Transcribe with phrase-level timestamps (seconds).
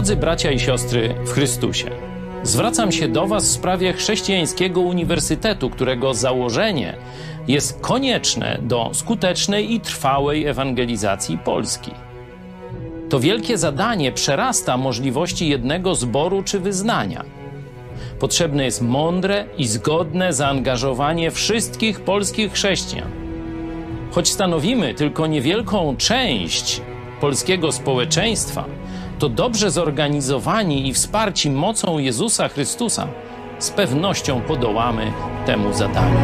[0.00, 1.90] Drodzy bracia i siostry w Chrystusie,
[2.42, 6.96] zwracam się do Was w sprawie chrześcijańskiego uniwersytetu, którego założenie
[7.48, 11.90] jest konieczne do skutecznej i trwałej ewangelizacji Polski.
[13.08, 17.24] To wielkie zadanie przerasta możliwości jednego zboru czy wyznania.
[18.18, 23.10] Potrzebne jest mądre i zgodne zaangażowanie wszystkich polskich chrześcijan.
[24.10, 26.80] Choć stanowimy tylko niewielką część
[27.20, 28.64] polskiego społeczeństwa,
[29.20, 33.08] to dobrze zorganizowani i wsparci mocą Jezusa Chrystusa
[33.58, 35.12] z pewnością podołamy
[35.46, 36.18] temu zadaniu.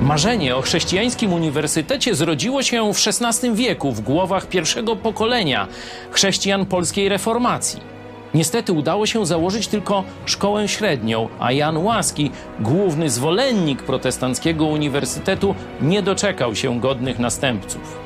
[0.00, 5.68] Marzenie o chrześcijańskim uniwersytecie zrodziło się w XVI wieku w głowach pierwszego pokolenia
[6.10, 7.99] chrześcijan polskiej reformacji.
[8.34, 16.02] Niestety udało się założyć tylko szkołę średnią, a Jan Łaski, główny zwolennik protestanckiego uniwersytetu, nie
[16.02, 17.98] doczekał się godnych następców.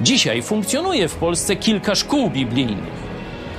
[0.00, 3.10] Dzisiaj funkcjonuje w Polsce kilka szkół biblijnych,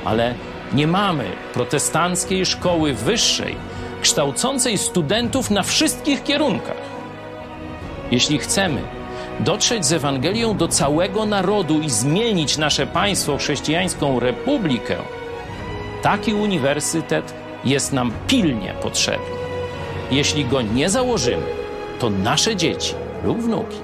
[0.05, 0.33] ale
[0.73, 3.55] nie mamy protestanckiej szkoły wyższej,
[4.01, 6.81] kształcącej studentów na wszystkich kierunkach.
[8.11, 8.81] Jeśli chcemy
[9.39, 14.95] dotrzeć z Ewangelią do całego narodu i zmienić nasze państwo chrześcijańską republikę,
[16.01, 17.33] taki uniwersytet
[17.65, 19.35] jest nam pilnie potrzebny.
[20.11, 21.45] Jeśli go nie założymy,
[21.99, 22.93] to nasze dzieci
[23.23, 23.77] lub wnuki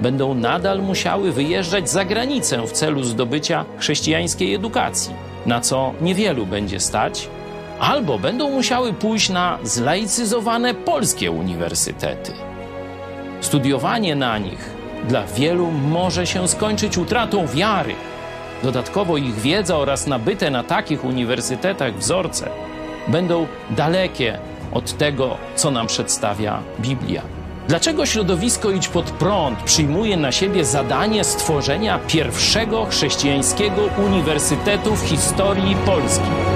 [0.00, 5.14] będą nadal musiały wyjeżdżać za granicę w celu zdobycia chrześcijańskiej edukacji,
[5.46, 7.28] na co niewielu będzie stać,
[7.78, 12.32] albo będą musiały pójść na zlaicyzowane polskie uniwersytety.
[13.40, 14.70] Studiowanie na nich
[15.08, 17.94] dla wielu może się skończyć utratą wiary.
[18.62, 22.50] Dodatkowo ich wiedza oraz nabyte na takich uniwersytetach wzorce
[23.08, 24.38] będą dalekie
[24.72, 27.22] od tego, co nam przedstawia Biblia.
[27.68, 35.76] Dlaczego środowisko Idź pod prąd przyjmuje na siebie zadanie stworzenia pierwszego chrześcijańskiego uniwersytetu w historii
[35.86, 36.55] Polski?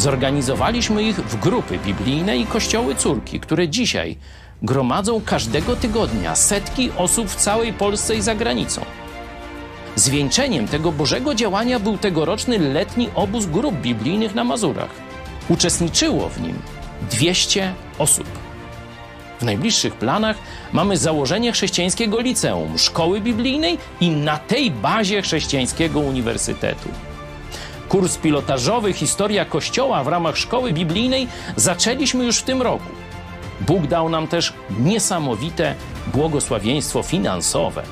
[0.00, 4.16] Zorganizowaliśmy ich w grupy biblijne i kościoły córki, które dzisiaj
[4.62, 8.84] gromadzą każdego tygodnia setki osób w całej Polsce i za granicą.
[9.96, 14.90] Zwieńczeniem tego Bożego działania był tegoroczny letni obóz grup biblijnych na Mazurach.
[15.48, 16.58] Uczestniczyło w nim
[17.10, 18.26] 200 osób.
[19.40, 20.36] W najbliższych planach
[20.72, 26.88] mamy założenie chrześcijańskiego liceum, szkoły biblijnej i na tej bazie chrześcijańskiego uniwersytetu.
[27.90, 32.90] Kurs pilotażowy Historia Kościoła w ramach szkoły biblijnej zaczęliśmy już w tym roku.
[33.60, 35.74] Bóg dał nam też niesamowite
[36.06, 37.82] błogosławieństwo finansowe.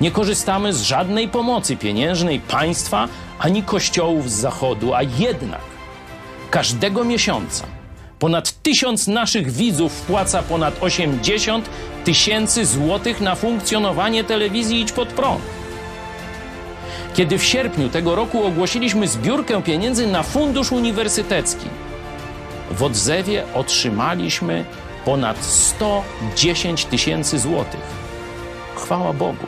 [0.00, 3.08] Nie korzystamy z żadnej pomocy pieniężnej państwa
[3.38, 5.60] ani kościołów z zachodu, a jednak
[6.50, 7.66] każdego miesiąca
[8.18, 11.70] ponad tysiąc naszych widzów wpłaca ponad 80
[12.04, 15.57] tysięcy złotych na funkcjonowanie telewizji Idź Pod Prąd.
[17.14, 21.66] Kiedy w sierpniu tego roku ogłosiliśmy zbiórkę pieniędzy na fundusz uniwersytecki,
[22.70, 24.64] w odzewie otrzymaliśmy
[25.04, 27.80] ponad 110 tysięcy złotych.
[28.76, 29.46] Chwała Bogu.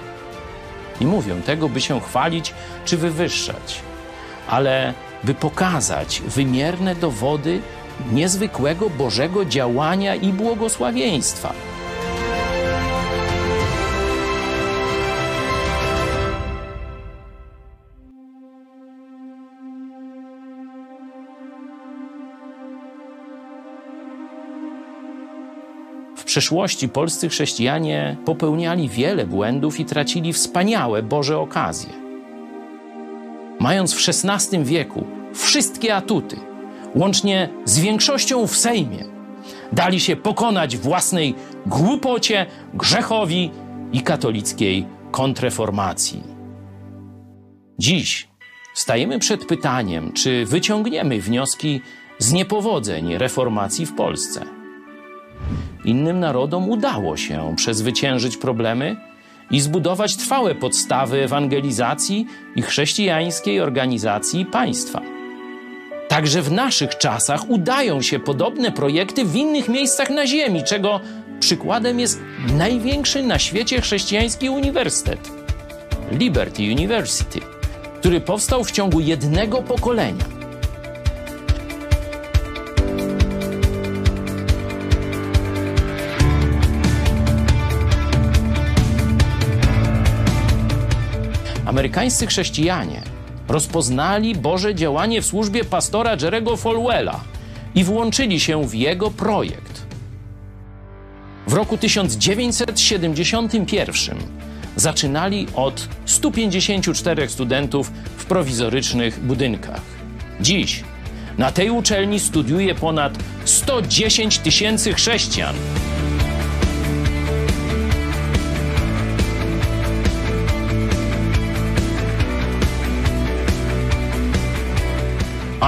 [1.01, 2.55] Nie mówię tego, by się chwalić
[2.85, 3.81] czy wywyższać,
[4.49, 7.61] ale by pokazać wymierne dowody
[8.13, 11.53] niezwykłego Bożego działania i błogosławieństwa.
[26.31, 31.91] Przeszłości polscy chrześcijanie popełniali wiele błędów i tracili wspaniałe Boże okazje.
[33.61, 35.05] Mając w XVI wieku
[35.35, 36.37] wszystkie atuty,
[36.95, 39.05] łącznie z większością w Sejmie,
[39.73, 41.35] dali się pokonać własnej
[41.67, 43.51] głupocie, grzechowi
[43.93, 46.23] i katolickiej kontreformacji.
[47.79, 48.29] Dziś
[48.75, 51.81] stajemy przed pytaniem, czy wyciągniemy wnioski
[52.19, 54.60] z niepowodzeń reformacji w Polsce.
[55.85, 58.97] Innym narodom udało się przezwyciężyć problemy
[59.51, 65.03] i zbudować trwałe podstawy ewangelizacji i chrześcijańskiej organizacji państwa.
[66.09, 71.01] Także w naszych czasach udają się podobne projekty w innych miejscach na Ziemi, czego
[71.41, 72.21] przykładem jest
[72.57, 75.31] największy na świecie chrześcijański uniwersytet
[76.13, 77.41] Liberty University,
[78.01, 80.40] który powstał w ciągu jednego pokolenia.
[91.71, 93.03] Amerykańscy chrześcijanie
[93.49, 97.21] rozpoznali Boże działanie w służbie pastora Jerego Falwella
[97.75, 99.83] i włączyli się w jego projekt.
[101.47, 104.19] W roku 1971
[104.77, 109.83] zaczynali od 154 studentów w prowizorycznych budynkach.
[110.41, 110.85] Dziś
[111.39, 115.55] na tej uczelni studiuje ponad 110 tysięcy chrześcijan.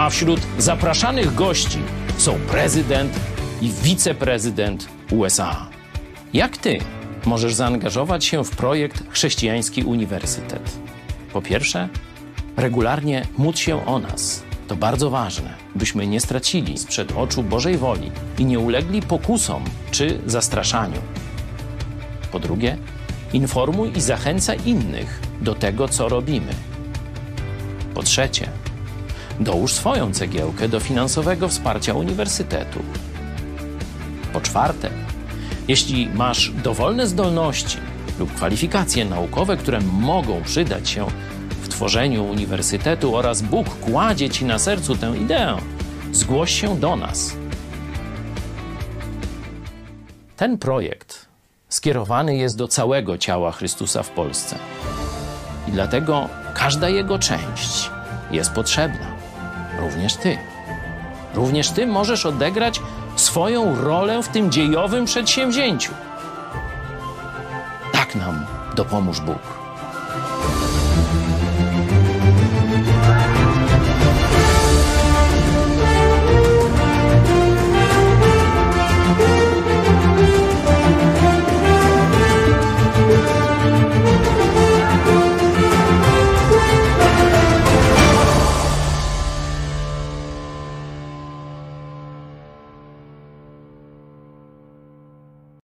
[0.03, 1.79] A wśród zapraszanych gości
[2.17, 3.21] są prezydent
[3.61, 5.67] i wiceprezydent USA.
[6.33, 6.79] Jak ty
[7.27, 10.79] możesz zaangażować się w projekt Chrześcijański Uniwersytet?
[11.33, 11.89] Po pierwsze,
[12.57, 14.43] regularnie módl się o nas.
[14.69, 20.21] To bardzo ważne, byśmy nie stracili sprzed oczu Bożej woli i nie ulegli pokusom czy
[20.27, 21.01] zastraszaniu.
[22.33, 22.79] Po drugie,
[23.33, 26.53] informuj i zachęcaj innych do tego, co robimy.
[27.95, 28.49] Po trzecie,
[29.41, 32.83] dołóż swoją cegiełkę do finansowego wsparcia uniwersytetu.
[34.33, 34.91] Po czwarte,
[35.69, 37.77] jeśli masz dowolne zdolności
[38.19, 41.07] lub kwalifikacje naukowe, które mogą przydać się
[41.63, 45.57] w tworzeniu uniwersytetu oraz Bóg kładzie ci na sercu tę ideę,
[46.13, 47.37] zgłoś się do nas.
[50.37, 51.27] Ten projekt
[51.69, 54.57] skierowany jest do całego ciała Chrystusa w Polsce.
[55.69, 57.91] I dlatego każda jego część
[58.31, 59.22] jest potrzebna.
[59.83, 60.39] Również ty.
[61.35, 62.81] Również ty możesz odegrać
[63.17, 65.93] swoją rolę w tym dziejowym przedsięwzięciu.
[67.93, 69.62] Tak nam dopomóż Bóg.